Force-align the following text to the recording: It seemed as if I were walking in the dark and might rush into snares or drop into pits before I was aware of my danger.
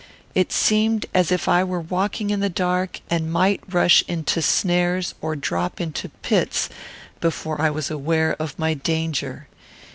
It 0.33 0.51
seemed 0.51 1.05
as 1.13 1.31
if 1.31 1.47
I 1.47 1.63
were 1.63 1.79
walking 1.79 2.31
in 2.31 2.39
the 2.39 2.49
dark 2.49 3.01
and 3.11 3.31
might 3.31 3.61
rush 3.69 4.03
into 4.07 4.41
snares 4.41 5.13
or 5.21 5.35
drop 5.35 5.79
into 5.79 6.09
pits 6.23 6.69
before 7.19 7.61
I 7.61 7.69
was 7.69 7.91
aware 7.91 8.35
of 8.39 8.57
my 8.57 8.73
danger. 8.73 9.47